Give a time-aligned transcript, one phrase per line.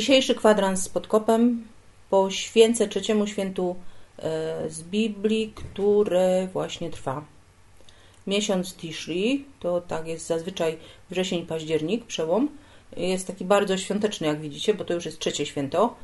[0.00, 1.64] Dzisiejszy kwadrans z podkopem
[2.10, 3.76] poświęcę trzeciemu świętu
[4.18, 7.24] e, z Biblii, które właśnie trwa.
[8.26, 10.78] Miesiąc Tishri, to tak jest zazwyczaj
[11.10, 12.48] wrzesień, październik, przełom,
[12.96, 15.94] jest taki bardzo świąteczny, jak widzicie, bo to już jest trzecie święto.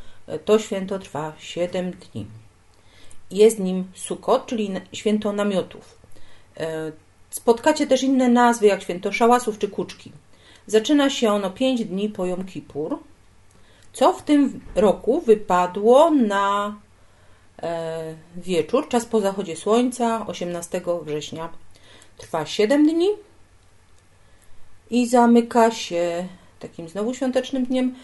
[0.45, 2.27] To święto trwa 7 dni.
[3.31, 5.99] Jest nim Sukkot, czyli święto namiotów.
[6.57, 6.93] E,
[7.31, 10.13] spotkacie też inne nazwy, jak święto szałasów czy kuczki.
[10.67, 12.99] Zaczyna się ono 5 dni po Jom Kippur,
[13.97, 16.77] co w tym roku wypadło na
[17.63, 21.49] e, wieczór, czas po zachodzie słońca, 18 września.
[22.19, 23.09] Trwa 7 dni
[24.91, 26.29] i zamyka się
[26.61, 27.95] takim znowu świątecznym dniem,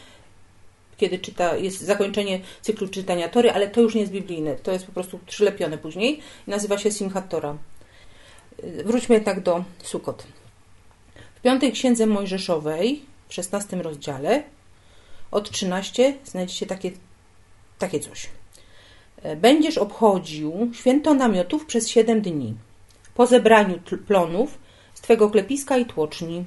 [0.97, 4.87] kiedy czyta, jest zakończenie cyklu czytania Tory, ale to już nie jest biblijne, to jest
[4.87, 7.57] po prostu przylepione później nazywa się Simchat Tora.
[8.85, 10.27] Wróćmy jednak do Sukot.
[11.35, 14.43] W piątej księdze Mojżeszowej, w szesnastym rozdziale,
[15.33, 16.91] od 13 znajdziecie takie,
[17.79, 18.29] takie coś.
[19.23, 22.55] E, będziesz obchodził święto namiotów przez 7 dni.
[23.15, 24.59] Po zebraniu plonów
[24.95, 26.45] z twego klepiska i tłoczni.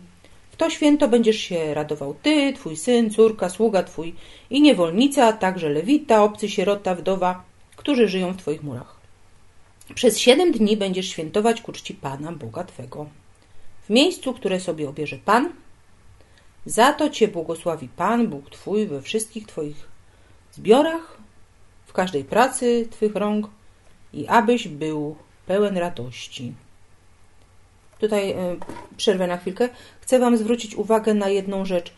[0.51, 4.15] W to święto będziesz się radował ty, twój syn, córka, sługa twój
[4.49, 7.43] i niewolnica, a także lewita, obcy, sierota, wdowa,
[7.75, 8.95] którzy żyją w twoich murach.
[9.95, 13.05] Przez siedem dni będziesz świętować ku czci Pana, Boga Twego.
[13.85, 15.49] W miejscu, które sobie obierze Pan,
[16.65, 19.87] za to Cię błogosławi Pan, Bóg Twój, we wszystkich Twoich
[20.51, 21.17] zbiorach,
[21.85, 23.49] w każdej pracy Twych rąk
[24.13, 25.15] i abyś był
[25.45, 26.53] pełen radości.
[27.99, 28.55] Tutaj e,
[28.97, 29.69] przerwę na chwilkę.
[30.01, 31.93] Chcę Wam zwrócić uwagę na jedną rzecz.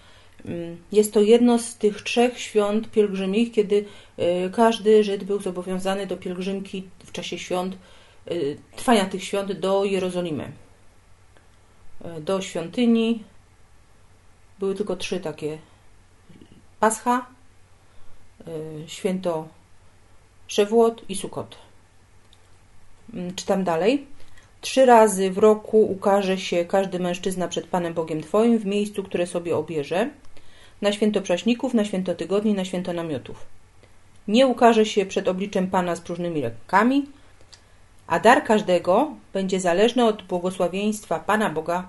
[0.46, 3.86] Mm, jest to jedno z tych trzech świąt pielgrzymich, kiedy
[4.18, 7.78] e, każdy Żyd był zobowiązany do pielgrzymki w czasie świąt,
[8.26, 8.36] e,
[8.76, 10.52] trwania tych świąt do Jerozolimy.
[12.22, 13.24] Do świątyni,
[14.60, 15.58] były tylko trzy takie.
[16.80, 17.26] Pascha,
[18.48, 19.48] y, święto
[20.48, 21.58] Szewłot i Sukot.
[23.14, 24.08] Mm, czytam dalej.
[24.62, 29.28] Trzy razy w roku ukaże się każdy mężczyzna przed Panem Bogiem Twoim w miejscu, które
[29.28, 30.10] sobie obierze,
[30.82, 33.46] na święto prześników, na święto tygodni, na święto namiotów.
[34.28, 37.06] Nie ukaże się przed obliczem Pana z próżnymi rękami,
[38.08, 41.88] a dar każdego będzie zależny od błogosławieństwa Pana Boga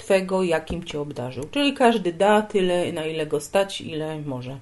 [0.00, 1.44] Twego, jakim Cię obdarzył.
[1.50, 4.58] Czyli każdy da tyle, na ile go stać, ile może.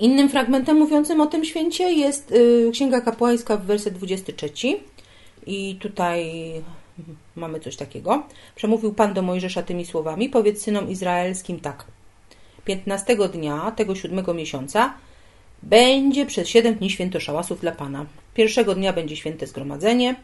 [0.00, 4.50] Innym fragmentem mówiącym o tym święcie jest y, Księga Kapłańska w werset 23.
[5.46, 6.32] I tutaj
[7.36, 8.22] mamy coś takiego.
[8.54, 11.84] Przemówił Pan do Mojżesza tymi słowami: Powiedz synom izraelskim tak.
[12.64, 14.94] 15 dnia tego siódmego miesiąca
[15.62, 18.06] będzie przez siedem dni święto szałasów dla Pana.
[18.34, 20.14] Pierwszego dnia będzie święte zgromadzenie,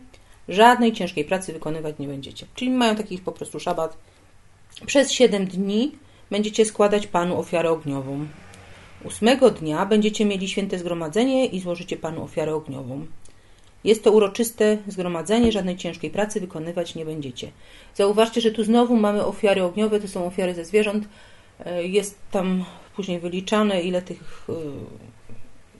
[0.48, 2.46] Żadnej ciężkiej pracy wykonywać nie będziecie.
[2.54, 3.96] Czyli mają taki po prostu szabat.
[4.86, 5.92] Przez 7 dni
[6.30, 8.26] będziecie składać Panu ofiarę ogniową.
[9.04, 13.06] Ósmego dnia będziecie mieli święte zgromadzenie i złożycie Panu ofiarę ogniową.
[13.84, 17.50] Jest to uroczyste zgromadzenie, żadnej ciężkiej pracy wykonywać nie będziecie.
[17.94, 21.08] Zauważcie, że tu znowu mamy ofiary ogniowe, to są ofiary ze zwierząt.
[21.64, 22.64] E, jest tam
[22.96, 24.52] później wyliczane, ile tych e,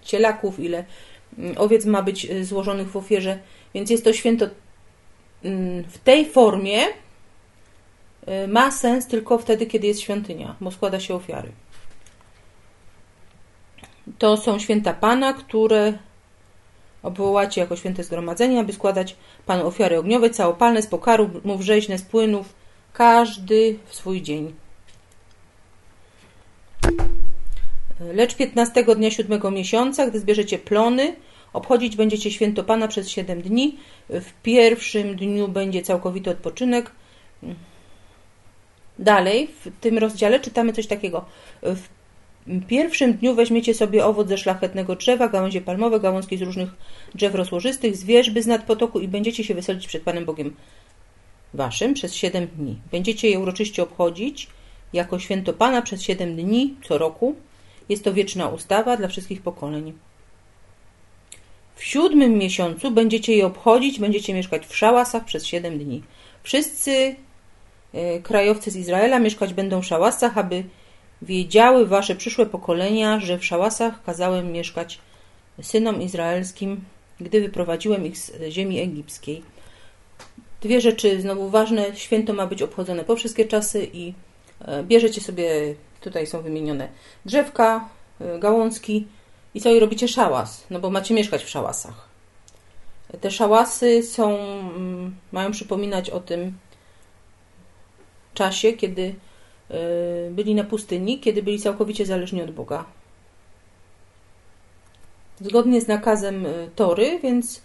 [0.02, 0.84] cielaków, ile
[1.38, 3.38] mm, owiec ma być e, złożonych w ofierze.
[3.74, 4.46] Więc jest to święto
[5.44, 11.14] mm, w tej formie y, ma sens tylko wtedy, kiedy jest świątynia, bo składa się
[11.14, 11.52] ofiary.
[14.18, 15.92] To są święta Pana, które
[17.02, 22.02] obwołacie jako święte zgromadzenie, aby składać Panu ofiary ogniowe, całopalne, z pokaru, mów rzeźne, z
[22.02, 22.54] płynów,
[22.92, 24.54] każdy w swój dzień.
[28.00, 31.16] Lecz 15 dnia siódmego miesiąca, gdy zbierzecie plony,
[31.52, 33.76] Obchodzić będziecie święto Pana przez 7 dni.
[34.08, 36.90] W pierwszym dniu będzie całkowity odpoczynek.
[38.98, 41.24] Dalej, w tym rozdziale czytamy coś takiego.
[41.62, 41.86] W
[42.66, 46.70] pierwszym dniu weźmiecie sobie owoc ze szlachetnego drzewa, gałęzie palmowe, gałązki z różnych
[47.14, 50.56] drzew rozłożystych, zwierzby z nad potoku i będziecie się weselić przed Panem Bogiem
[51.54, 52.78] waszym przez 7 dni.
[52.90, 54.48] Będziecie je uroczyście obchodzić
[54.92, 57.34] jako święto Pana przez 7 dni co roku.
[57.88, 59.92] Jest to wieczna ustawa dla wszystkich pokoleń.
[61.80, 66.02] W siódmym miesiącu będziecie je obchodzić, będziecie mieszkać w szałasach przez siedem dni.
[66.42, 67.16] Wszyscy
[67.92, 70.64] e, krajowcy z Izraela mieszkać będą w szałasach, aby
[71.22, 74.98] wiedziały wasze przyszłe pokolenia, że w szałasach kazałem mieszkać
[75.62, 76.80] synom izraelskim,
[77.20, 79.42] gdy wyprowadziłem ich z ziemi egipskiej.
[80.60, 81.96] Dwie rzeczy znowu ważne.
[81.96, 84.14] Święto ma być obchodzone po wszystkie czasy i
[84.60, 86.88] e, bierzecie sobie, tutaj są wymienione
[87.24, 87.88] drzewka,
[88.20, 89.06] e, gałązki
[89.54, 92.08] i co i robicie szałas, no bo macie mieszkać w szałasach.
[93.20, 96.58] Te szałasy są, mm, mają przypominać o tym
[98.34, 99.14] czasie, kiedy
[99.70, 102.84] e, byli na pustyni, kiedy byli całkowicie zależni od Boga.
[105.40, 107.62] Zgodnie z nakazem Tory, więc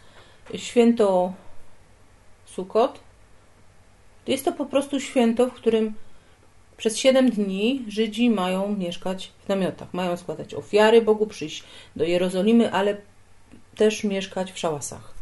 [0.56, 1.34] święto
[2.46, 3.00] Sukot.
[4.28, 5.94] Jest to po prostu święto, w którym
[6.77, 11.63] przez 7 dni Żydzi mają mieszkać w namiotach, mają składać ofiary Bogu, przyjść
[11.95, 12.98] do Jerozolimy, ale
[13.75, 15.13] też mieszkać w szałasach.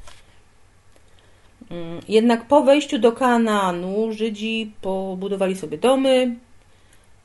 [1.72, 6.36] Mm, jednak po wejściu do Kanaanu Żydzi pobudowali sobie domy,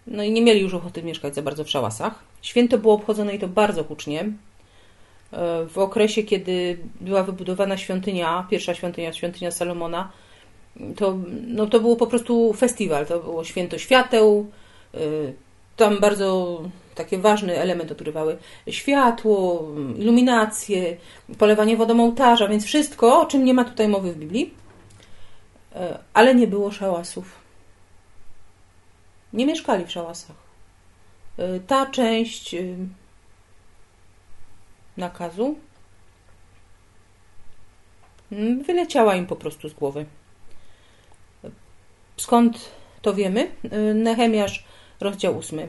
[0.06, 2.24] no i nie mieli już ochoty mieszkać za bardzo w szałasach.
[2.42, 4.32] Święto było obchodzone i to bardzo hucznie
[5.68, 10.10] w okresie, kiedy była wybudowana świątynia, pierwsza świątynia, świątynia Salomona,
[10.96, 11.16] to,
[11.46, 14.50] no, to było po prostu festiwal, to było święto świateł,
[14.94, 15.34] y,
[15.76, 16.62] tam bardzo
[16.94, 18.38] taki ważny element odgrywały
[18.68, 20.96] światło, iluminację,
[21.38, 24.54] polewanie wodą ołtarza, więc wszystko, o czym nie ma tutaj mowy w Biblii,
[25.72, 25.78] y,
[26.14, 27.32] ale nie było szałasów.
[29.32, 30.36] Nie mieszkali w szałasach.
[31.38, 32.56] Y, ta część
[34.96, 35.58] nakazu
[38.32, 40.06] mm, wyleciała im po prostu z głowy.
[42.18, 42.70] Skąd
[43.02, 43.50] to wiemy?
[43.90, 44.64] Y, Nehemiasz,
[45.00, 45.60] rozdział 8.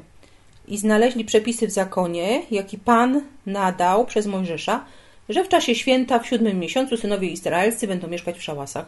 [0.67, 4.85] I znaleźli przepisy w zakonie, jaki Pan nadał przez Mojżesza,
[5.29, 8.85] że w czasie święta w siódmym miesiącu synowie izraelscy będą mieszkać w szałasach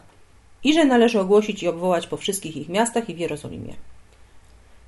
[0.64, 3.74] i że należy ogłosić i obwołać po wszystkich ich miastach i w Jerozolimie.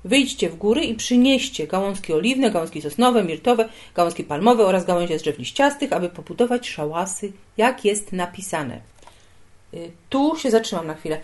[0.05, 5.21] Wyjdźcie w góry i przynieście gałązki oliwne, gałązki sosnowe, mirtowe, gałązki palmowe oraz gałęzie z
[5.21, 8.81] drzew liściastych, aby pobudować szałasy, jak jest napisane.
[9.73, 11.21] Y, tu się zatrzymam na chwilę.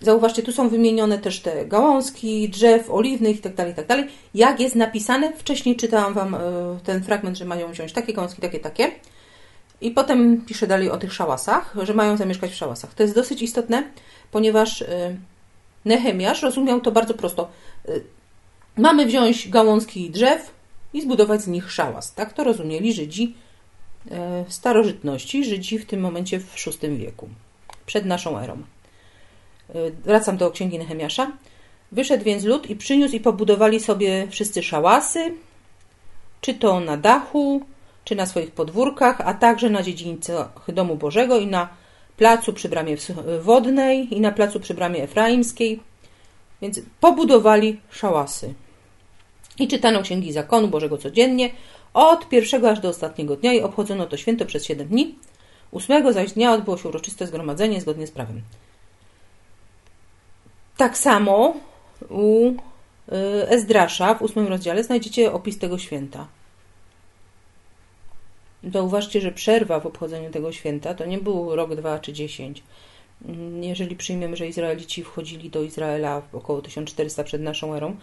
[0.00, 3.84] Zauważcie, tu są wymienione też te gałązki, drzew oliwnych itd., tak itd.
[3.86, 6.38] Tak jak jest napisane, wcześniej czytałam Wam y,
[6.84, 8.90] ten fragment, że mają wziąć takie gałązki, takie, takie.
[9.80, 12.94] I potem piszę dalej o tych szałasach, że mają zamieszkać w szałasach.
[12.94, 13.82] To jest dosyć istotne,
[14.30, 15.16] ponieważ y,
[15.86, 17.48] Nehemiasz rozumiał to bardzo prosto.
[18.76, 20.50] Mamy wziąć gałązki drzew
[20.92, 22.14] i zbudować z nich szałas.
[22.14, 23.34] Tak to rozumieli Żydzi
[24.10, 27.28] e, starożytności, Żydzi w tym momencie w VI wieku,
[27.86, 28.62] przed naszą erą.
[29.74, 31.32] E, wracam do księgi Nehemiasza.
[31.92, 35.34] Wyszedł więc lud i przyniósł i pobudowali sobie wszyscy szałasy,
[36.40, 37.62] czy to na dachu,
[38.04, 41.68] czy na swoich podwórkach, a także na dziedzińcach domu Bożego i na
[42.16, 42.96] placu przy bramie
[43.40, 45.80] wodnej i na placu przy bramie efraimskiej.
[46.62, 48.54] Więc pobudowali szałasy
[49.58, 51.50] i czytano księgi zakonu Bożego codziennie,
[51.94, 55.14] od pierwszego aż do ostatniego dnia i obchodzono to święto przez siedem dni.
[55.70, 58.42] Ósmego zaś dnia odbyło się uroczyste zgromadzenie zgodnie z prawem.
[60.76, 61.56] Tak samo
[62.08, 62.56] u y,
[63.48, 66.26] Ezdrasza w ósmym rozdziale znajdziecie opis tego święta.
[68.72, 72.62] Zauważcie, że przerwa w obchodzeniu tego święta to nie był rok, dwa czy dziesięć,
[73.60, 77.96] jeżeli przyjmiemy, że Izraelici wchodzili do Izraela około 1400 przed naszą erą,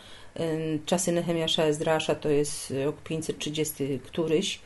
[0.85, 4.59] czasy Nehemiasza Ezdrasza to jest rok 530 któryś,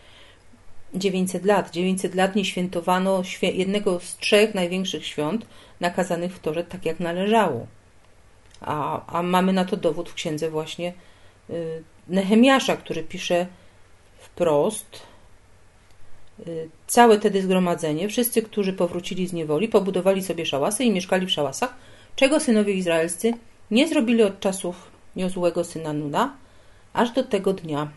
[0.94, 1.72] 900 lat.
[1.72, 5.46] 900 lat nie świętowano jednego z trzech największych świąt
[5.80, 7.68] nakazanych w Torze tak jak należało.
[8.62, 10.94] A, a mamy na to dowód w księdze właśnie
[11.50, 13.48] y, Nehemiasza, który pisze
[14.20, 15.02] wprost,
[16.48, 21.32] Y, całe tedy zgromadzenie, wszyscy, którzy powrócili z niewoli, pobudowali sobie szałasy i mieszkali w
[21.32, 21.76] szałasach,
[22.16, 23.34] czego synowie izraelscy
[23.72, 26.36] nie zrobili od czasów niozłego syna Nuna,
[26.94, 27.90] aż do tego dnia.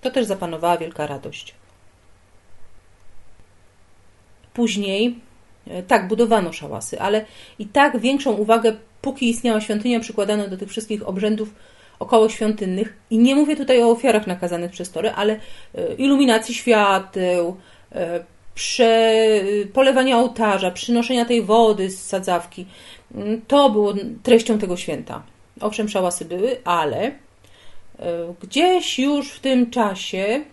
[0.00, 1.54] To też zapanowała wielka radość.
[4.54, 5.20] Później,
[5.68, 7.24] y, tak, budowano szałasy, ale
[7.58, 11.54] i tak większą uwagę, póki istniała świątynia, przykładano do tych wszystkich obrzędów
[11.98, 12.96] około świątynnych.
[13.10, 17.56] I nie mówię tutaj o ofiarach nakazanych przez Tory, ale e, iluminacji świateł,
[17.92, 18.24] e,
[18.54, 19.24] prze,
[19.72, 22.66] polewania ołtarza, przynoszenia tej wody z sadzawki.
[23.14, 25.22] Mm, to było treścią tego święta.
[25.60, 27.12] Owszem, szałasy były, ale e,
[28.42, 30.44] gdzieś już w tym czasie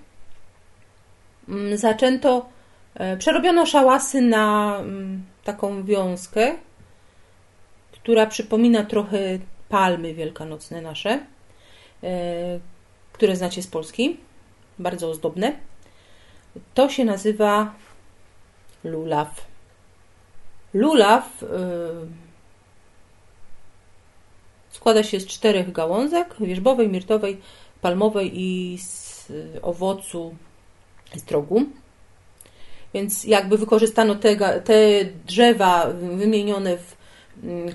[1.49, 2.53] mm, zaczęto,
[3.19, 6.55] przerobiono szałasy na mm, taką wiązkę,
[8.03, 11.25] która przypomina trochę palmy wielkanocne nasze.
[12.03, 12.59] E,
[13.13, 14.17] które znacie z Polski,
[14.79, 15.53] bardzo ozdobne.
[16.73, 17.73] To się nazywa
[18.83, 19.47] lulaw.
[20.73, 21.47] Lulaw yy,
[24.71, 27.41] składa się z czterech gałązek: wierzbowej, mirtowej,
[27.81, 29.31] palmowej i z
[29.61, 30.35] owocu
[31.17, 31.63] strogu.
[32.93, 37.02] Więc jakby wykorzystano te, te drzewa wymienione w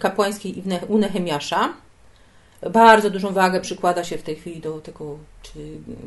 [0.01, 1.75] kapłańskiej i u Nehemiasza.
[2.73, 5.53] Bardzo dużą wagę przykłada się w tej chwili do tego, czy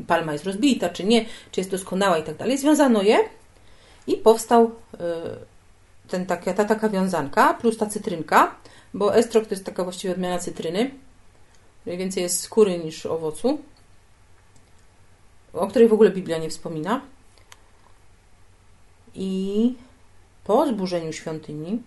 [0.06, 2.58] palma jest rozbita, czy nie, czy jest doskonała i tak dalej.
[2.58, 3.18] Związano je
[4.06, 4.98] i powstał y,
[6.08, 8.54] ten, taka, ta taka wiązanka plus ta cytrynka,
[8.94, 10.90] bo estrok to jest taka właściwie odmiana cytryny.
[11.86, 13.58] Więcej jest skóry niż owocu,
[15.52, 17.00] o której w ogóle Biblia nie wspomina.
[19.14, 19.74] I
[20.44, 21.82] po zburzeniu świątyni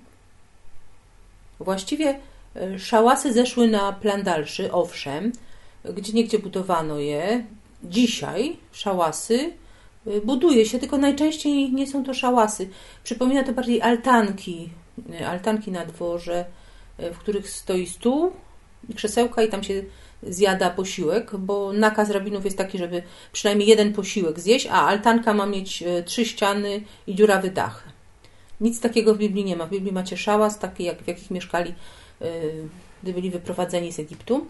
[1.60, 2.20] właściwie
[2.56, 5.32] e, szałasy zeszły na plan dalszy, owszem,
[5.94, 7.46] gdzie niegdzie budowano je.
[7.84, 9.54] Dzisiaj szałasy
[10.08, 12.70] e, buduje się, tylko najczęściej nie są to szałasy.
[13.04, 14.70] Przypomina to bardziej altanki,
[15.20, 16.46] e, altanki na dworze,
[17.14, 18.32] w których stoi stół
[18.90, 19.84] i krzesełka i tam się
[20.24, 25.46] zjada posiłek, bo nakaz rabinów jest taki, żeby przynajmniej jeden posiłek zjeść, a altanka ma
[25.46, 27.95] mieć trzy ściany i dziurawy dach.
[28.62, 29.66] Nic takiego w Biblii nie ma.
[29.66, 31.74] W Biblii macie szałas, taki jak w jakich mieszkali,
[32.22, 32.26] e,
[33.04, 34.48] gdy byli wyprowadzeni z Egiptu.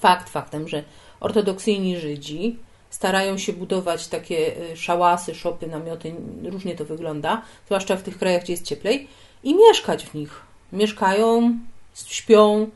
[0.00, 0.84] Fakt faktem, że
[1.20, 2.58] ortodoksyjni Żydzi
[2.90, 8.42] starają się budować takie e, szałasy, szopy, namioty, różnie to wygląda, zwłaszcza w tych krajach,
[8.42, 9.08] gdzie jest cieplej,
[9.44, 10.40] i mieszkać w nich.
[10.72, 11.58] Mieszkają,
[11.94, 12.70] śpią,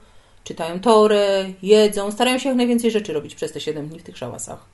[0.45, 4.19] czytają Torę, jedzą, starają się jak najwięcej rzeczy robić przez te 7 dni w tych
[4.19, 4.65] szałasach.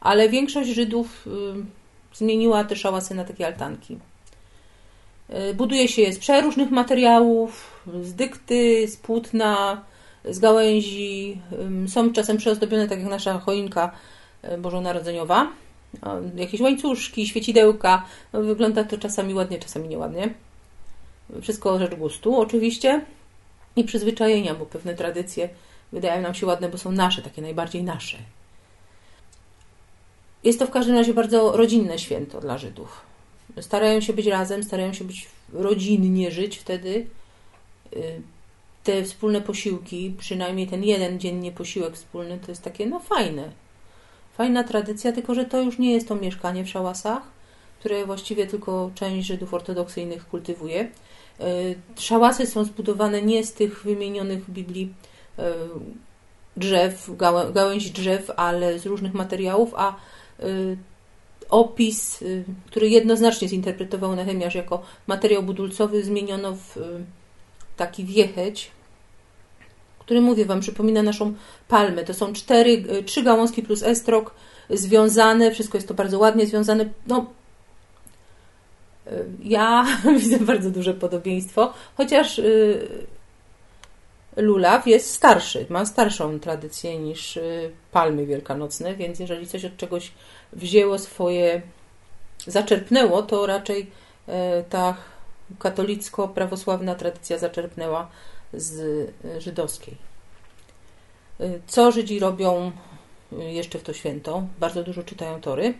[0.00, 1.30] Ale większość Żydów y,
[2.16, 3.98] zmieniła te szałasy na takie altanki.
[5.30, 9.82] Y, buduje się je z przeróżnych materiałów, z dykty, z płótna,
[10.24, 11.40] z gałęzi.
[11.88, 13.92] Są czasem przyozdobione, tak jak nasza choinka
[14.44, 15.48] y, bożonarodzeniowa.
[16.36, 18.04] Jakieś łańcuszki, świecidełka.
[18.32, 20.34] No, wygląda to czasami ładnie, czasami nieładnie.
[21.42, 23.04] Wszystko rzecz gustu, oczywiście
[23.76, 25.48] i przyzwyczajenia, bo pewne tradycje
[25.92, 28.18] wydają nam się ładne, bo są nasze, takie najbardziej nasze.
[30.44, 33.13] Jest to w każdym razie bardzo rodzinne święto dla Żydów.
[33.60, 37.06] Starają się być razem, starają się być rodzinnie żyć wtedy.
[37.96, 38.20] Y,
[38.84, 43.52] te wspólne posiłki, przynajmniej ten jeden dziennie posiłek wspólny, to jest takie no fajne.
[44.36, 47.22] Fajna tradycja, tylko że to już nie jest to mieszkanie w szałasach,
[47.80, 50.88] które właściwie tylko część Żydów ortodoksyjnych kultywuje,
[51.40, 54.94] E, szałasy są zbudowane nie z tych wymienionych w Biblii
[55.38, 55.52] e,
[56.56, 57.10] drzew,
[57.52, 59.96] gałęzi drzew, ale z różnych materiałów, a
[61.50, 62.24] opis,
[62.66, 66.78] który jednoznacznie zinterpretował Nehemiasz jako materiał budulcowy, zmieniono w
[67.76, 68.70] taki wiecheć,
[69.98, 71.34] który mówię Wam, przypomina naszą
[71.68, 72.04] palmę.
[72.04, 74.34] To są cztery, trzy gałązki plus estrok
[74.70, 76.88] związane, wszystko jest to bardzo ładnie związane.
[77.06, 77.26] No,
[79.42, 79.86] ja
[80.20, 83.06] widzę bardzo duże podobieństwo, chociaż y,
[84.36, 90.12] lulaw jest starszy, ma starszą tradycję niż y, palmy wielkanocne, więc jeżeli coś od czegoś
[90.54, 91.62] wzięło swoje,
[92.46, 93.80] zaczerpnęło, to raczej
[94.28, 94.32] y,
[94.70, 94.96] ta
[95.58, 98.08] katolicko-prawosławna tradycja zaczerpnęła
[98.52, 99.96] z żydowskiej.
[101.66, 102.72] Co Żydzi robią
[103.32, 104.46] jeszcze w to święto?
[104.60, 105.74] Bardzo dużo czytają tory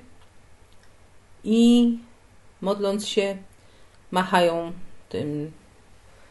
[1.45, 1.99] i
[2.61, 3.37] modląc się,
[4.11, 4.73] machają
[5.09, 5.53] tym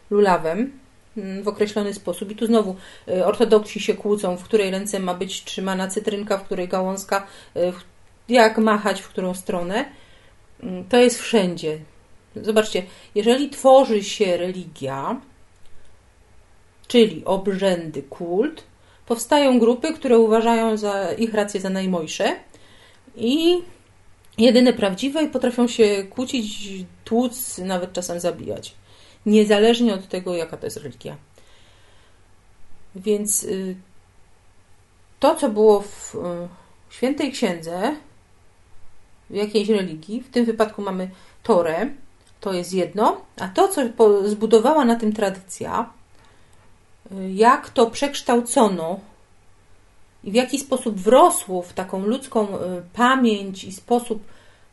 [0.10, 0.80] lulawem
[1.18, 2.32] mm, w określony sposób.
[2.32, 2.76] I tu znowu
[3.26, 7.74] ortodoksi się kłócą, w której ręce ma być trzymana cytrynka, w której gałązka, y,
[8.30, 9.86] jak machać, w którą stronę.
[10.64, 11.80] Mm, to jest wszędzie.
[12.36, 12.84] Zobaczcie,
[13.16, 15.22] jeżeli tworzy się religia,
[16.88, 18.64] czyli obrzędy, kult,
[19.06, 22.36] powstają grupy, które uważają za ich rację za najmojsze
[23.16, 23.62] i
[24.38, 26.70] jedyne prawdziwe i potrafią się kłócić,
[27.04, 28.74] tłuc, nawet czasem zabijać.
[29.26, 31.18] Niezależnie od tego, jaka to jest religia.
[32.96, 33.76] Więc y,
[35.20, 36.20] to, co było w y,
[36.90, 37.96] świętej księdze,
[39.34, 41.10] jakiejś religii, w tym wypadku mamy
[41.44, 41.90] Torę,
[42.40, 43.82] to jest jedno, a to, co
[44.26, 45.90] zbudowała na tym tradycja,
[47.12, 49.00] y, jak to przekształcono
[50.24, 52.60] i w jaki sposób wrosło w taką ludzką y,
[52.94, 54.24] pamięć i sposób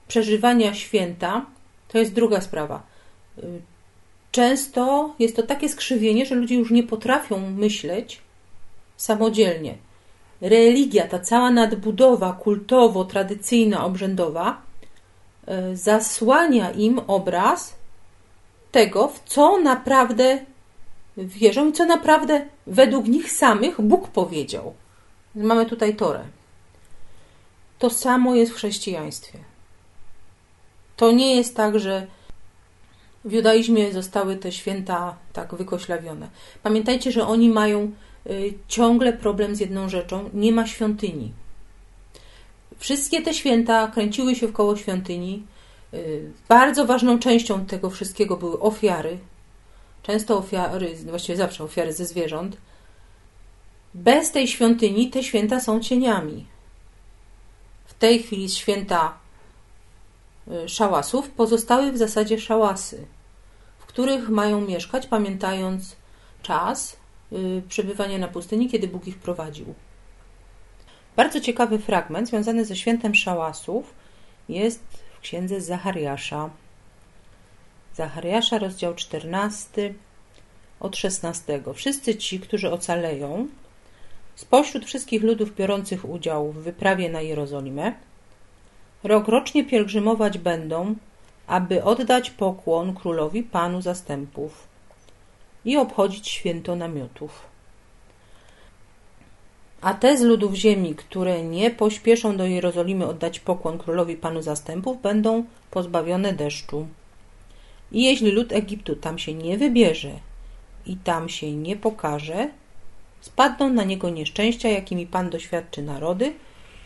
[0.08, 1.46] przeżywania święta,
[1.88, 2.82] to jest druga sprawa.
[3.38, 3.60] Y,
[4.32, 8.20] często jest to takie skrzywienie, że ludzie już nie potrafią myśleć
[8.96, 9.74] samodzielnie.
[10.40, 14.62] Religia, ta cała nadbudowa kultowo-tradycyjna, obrzędowa,
[15.72, 17.74] y, zasłania im obraz
[18.72, 20.38] tego, w co naprawdę
[21.16, 24.74] wierzą i co naprawdę według nich samych Bóg powiedział.
[25.34, 26.24] Mamy tutaj Torę.
[27.78, 29.38] To samo jest w chrześcijaństwie.
[30.96, 32.06] To nie jest tak, że
[33.24, 36.28] W judaizmie zostały te święta tak wykoślawione.
[36.62, 37.92] Pamiętajcie, że oni mają
[38.68, 41.32] ciągle problem z jedną rzeczą: nie ma świątyni.
[42.78, 45.46] Wszystkie te święta kręciły się wkoło świątyni.
[45.94, 49.18] Y, bardzo ważną częścią tego wszystkiego były ofiary.
[50.02, 52.56] Często ofiary, właściwie zawsze ofiary ze zwierząt.
[53.94, 56.46] Bez tej świątyni te święta są cieniami.
[57.86, 59.18] W tej chwili święta
[60.48, 63.06] y, szałasów pozostały w zasadzie szałasy,
[63.78, 65.96] w których mają mieszkać, pamiętając
[66.42, 66.99] czas y,
[67.68, 69.74] przebywania na pustyni, kiedy Bóg ich prowadził.
[71.16, 73.94] Bardzo ciekawy fragment związany ze świętem szałasów
[74.48, 74.80] jest
[75.14, 76.50] w księdze Zachariasza.
[77.94, 79.94] Zachariasza, rozdział 14,
[80.80, 81.62] od 16.
[81.74, 83.48] Wszyscy ci, którzy ocaleją,
[84.34, 87.92] spośród wszystkich ludów biorących udział w wyprawie na Jerozolimę,
[89.04, 90.94] rokrocznie pielgrzymować będą,
[91.46, 94.69] aby oddać pokłon królowi Panu zastępów
[95.64, 97.50] i obchodzić święto namiotów.
[99.80, 105.02] A te z ludów ziemi, które nie pośpieszą do Jerozolimy oddać pokłon królowi Panu zastępów,
[105.02, 106.86] będą pozbawione deszczu.
[107.92, 110.12] I jeśli lud Egiptu tam się nie wybierze
[110.86, 112.48] i tam się nie pokaże,
[113.20, 116.34] spadną na niego nieszczęścia, jakimi Pan doświadczy narody,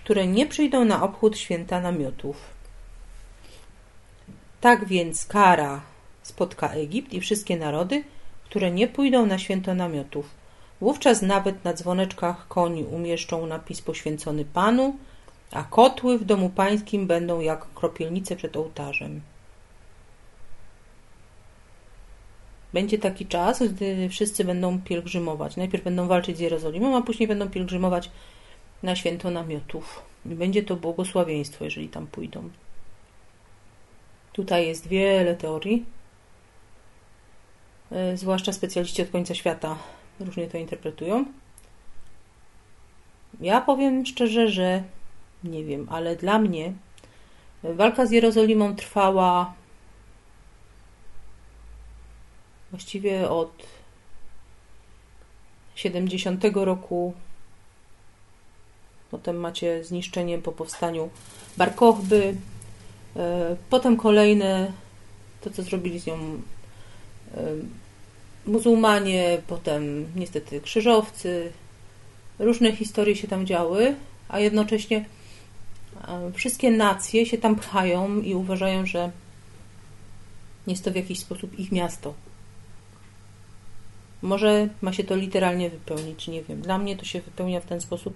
[0.05, 2.37] które nie przyjdą na obchód święta namiotów.
[4.61, 5.81] Tak więc kara
[6.23, 8.05] spotka Egipt i wszystkie narody,
[8.55, 10.31] które nie pójdą na święto namiotów.
[10.81, 14.97] Wówczas nawet na dzwoneczkach koni umieszczą napis poświęcony Panu,
[15.53, 19.21] a kotły w domu pańskim będą jak kropielnice przed ołtarzem.
[22.73, 25.57] Będzie taki czas, gdy wszyscy będą pielgrzymować.
[25.57, 28.11] Najpierw będą walczyć z Jerozolimą, a później będą pielgrzymować
[28.83, 30.03] na święto namiotów.
[30.25, 32.51] Będzie to błogosławieństwo, jeżeli tam pójdą.
[34.33, 35.85] Tutaj jest wiele teorii,
[38.15, 39.77] zwłaszcza specjaliści od końca świata
[40.21, 41.25] różnie to interpretują.
[43.41, 44.83] Ja powiem szczerze, że
[45.45, 46.73] nie wiem, ale dla mnie
[47.63, 49.55] walka z Jerozolimą trwała
[52.71, 53.67] właściwie od
[55.75, 57.15] 70 roku.
[59.11, 61.11] Potem macie zniszczenie po powstaniu
[61.57, 62.37] Barkochby.
[63.17, 64.73] E, potem kolejne,
[65.41, 67.45] to co zrobili z nią e,
[68.47, 71.53] muzułmanie, potem niestety krzyżowcy.
[72.39, 73.95] Różne historie się tam działy,
[74.29, 75.05] a jednocześnie
[76.09, 79.11] e, wszystkie nacje się tam pchają i uważają, że
[80.67, 82.15] jest to w jakiś sposób ich miasto.
[84.23, 86.61] Może ma się to literalnie wypełnić, nie wiem.
[86.61, 88.15] Dla mnie to się wypełnia w ten sposób,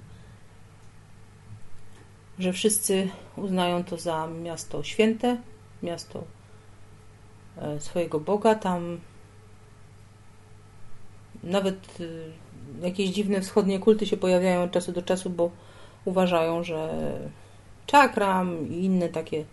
[2.39, 5.37] że wszyscy uznają to za miasto święte,
[5.83, 6.25] miasto
[7.57, 8.55] e, swojego Boga.
[8.55, 9.01] Tam
[11.45, 12.33] nawet y,
[12.83, 15.51] jakieś dziwne wschodnie kulty się pojawiają od czasu do czasu, bo
[16.05, 17.13] uważają, że
[17.87, 19.45] czakram i inne takie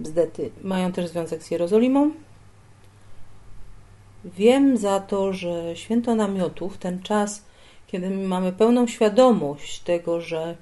[0.00, 2.10] bzdety mają też związek z Jerozolimą.
[4.24, 7.42] Wiem za to, że święto namiotów, ten czas,
[7.86, 10.56] kiedy mamy pełną świadomość tego, że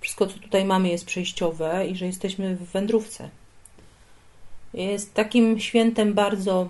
[0.00, 3.28] wszystko, co tutaj mamy, jest przejściowe i że jesteśmy w wędrówce.
[4.74, 6.68] Jest takim świętem bardzo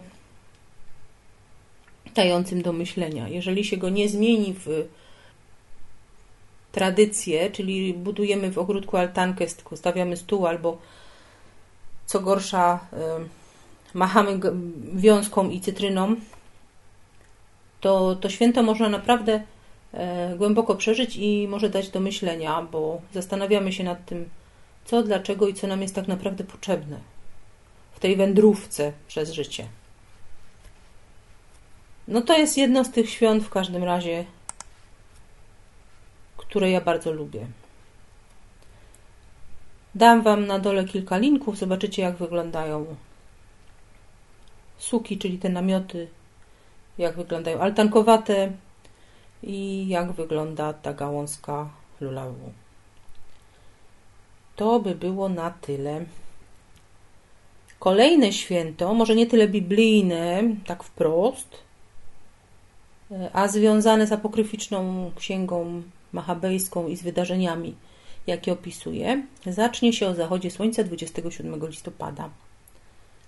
[2.14, 3.28] dającym do myślenia.
[3.28, 4.88] Jeżeli się go nie zmieni w
[6.72, 10.78] tradycję, czyli budujemy w ogródku altankę, stawiamy stół albo
[12.06, 12.80] co gorsza
[13.94, 14.40] machamy
[14.94, 16.16] wiązką i cytryną,
[17.80, 19.42] to, to święto można naprawdę
[19.92, 24.28] e, głęboko przeżyć i może dać do myślenia, bo zastanawiamy się nad tym,
[24.84, 26.98] co, dlaczego i co nam jest tak naprawdę potrzebne
[27.92, 29.66] w tej wędrówce przez życie.
[32.08, 34.24] No to jest jedno z tych świąt w każdym razie,
[36.36, 37.46] które ja bardzo lubię.
[39.94, 42.96] Dam Wam na dole kilka linków, zobaczycie jak wyglądają
[44.78, 46.08] suki, czyli te namioty,
[46.98, 48.52] jak wyglądają altankowate
[49.42, 52.52] i jak wygląda ta gałązka lulawu.
[54.56, 56.04] To by było na tyle.
[57.78, 61.67] Kolejne święto, może nie tyle biblijne, tak wprost,
[63.32, 67.74] a związane z apokryficzną księgą machabejską i z wydarzeniami,
[68.26, 72.30] jakie opisuje, zacznie się o zachodzie słońca 27 listopada.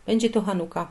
[0.07, 0.89] Będzie to Hanuka.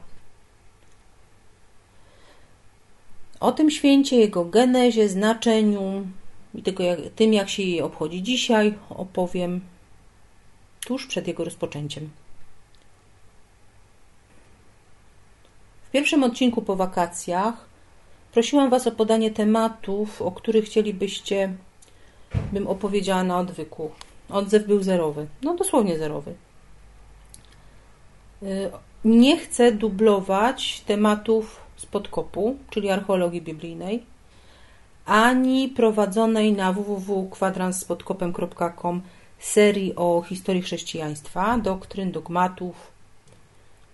[3.39, 6.07] O tym święcie, jego genezie, znaczeniu
[6.55, 9.61] i tego, jak, tym, jak się je obchodzi dzisiaj, opowiem
[10.85, 12.09] tuż przed jego rozpoczęciem.
[15.87, 17.68] W pierwszym odcinku po wakacjach
[18.31, 21.53] prosiłam Was o podanie tematów, o których chcielibyście,
[22.53, 23.91] bym opowiedziała na odwyku.
[24.29, 26.33] Odzew był zerowy, no dosłownie zerowy.
[28.43, 28.71] Y,
[29.05, 34.03] nie chcę dublować tematów z podkopu, czyli archeologii biblijnej,
[35.05, 39.01] ani prowadzonej na www.kwadranspodkopem.com
[39.39, 42.91] serii o historii chrześcijaństwa, doktryn, dogmatów.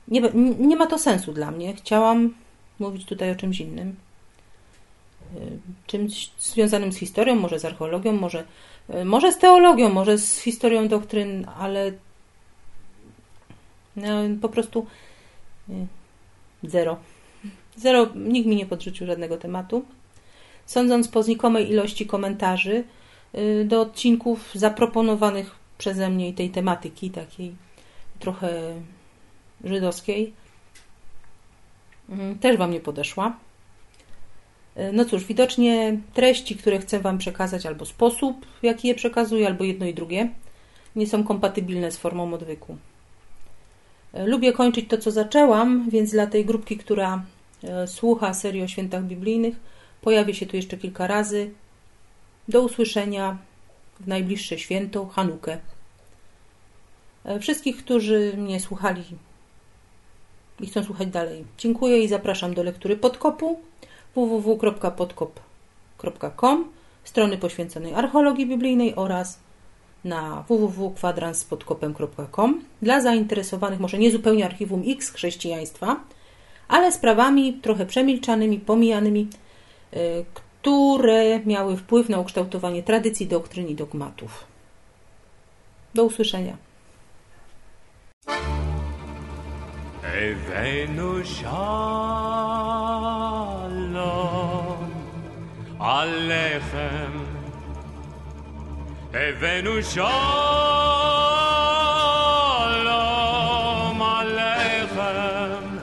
[0.08, 0.21] Nie,
[0.60, 1.74] nie ma to sensu dla mnie.
[1.74, 2.34] Chciałam
[2.80, 3.95] mówić tutaj o czymś innym.
[5.36, 8.43] Y, czymś związanym z historią, może z archeologią, może,
[8.93, 11.91] y, może z teologią, może z historią doktryn, ale
[13.95, 14.08] no,
[14.41, 14.86] po prostu
[15.69, 15.74] y,
[16.63, 16.98] zero.
[17.78, 19.86] Zero, nikt mi nie podrzucił żadnego tematu.
[20.65, 22.84] Sądząc po znikomej ilości komentarzy
[23.65, 27.56] do odcinków zaproponowanych przeze mnie i tej tematyki, takiej
[28.19, 28.74] trochę
[29.63, 30.34] żydowskiej,
[32.41, 33.38] też Wam nie podeszła.
[34.93, 39.63] No cóż, widocznie treści, które chcę Wam przekazać, albo sposób, w jaki je przekazuję, albo
[39.63, 40.29] jedno i drugie,
[40.95, 42.77] nie są kompatybilne z formą odwyku.
[44.13, 47.23] Lubię kończyć to, co zaczęłam, więc dla tej grupki, która
[47.63, 49.55] e, słucha serii o świętach biblijnych,
[50.01, 51.51] pojawię się tu jeszcze kilka razy.
[52.47, 53.38] Do usłyszenia
[53.99, 55.57] w najbliższe święto, Hanukę.
[57.25, 59.03] E, wszystkich, którzy mnie słuchali
[60.59, 63.59] i chcą słuchać dalej, dziękuję i zapraszam do lektury podkopu
[64.15, 66.65] www.podkop.com,
[67.04, 69.39] strony poświęconej archeologii biblijnej oraz
[70.04, 75.99] na www.kwadranspodkopem.com dla zainteresowanych może nie zupełnie archiwum X chrześcijaństwa,
[76.67, 79.28] ale sprawami trochę przemilczanymi, pomijanymi,
[79.93, 84.45] y, które miały wpływ na ukształtowanie tradycji, doktryn i dogmatów.
[85.93, 86.58] Do usłyszenia.
[96.05, 97.11] עליכם.
[99.14, 100.03] הבאנו שלום
[104.03, 105.76] עליכם.